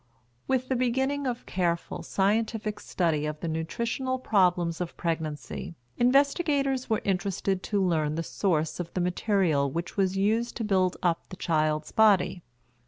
[0.47, 7.03] With the beginning of careful, scientific study of the nutritional problems of pregnancy, investigators were
[7.03, 11.35] interested to learn the source of the material which was used to build up the
[11.37, 12.41] child's body.